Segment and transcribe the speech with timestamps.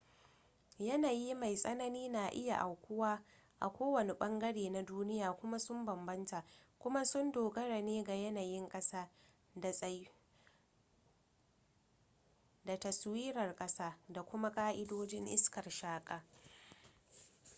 [0.79, 3.23] yanayi mai tsanani na iya aukuwa
[3.59, 6.43] a ko wani bangare na duniya kuma sun bambanta
[6.79, 9.09] kuma sun dogara ne ga yanayin kasa
[12.63, 16.25] da taswirar kasa da kuma ka'idojin iskar shaka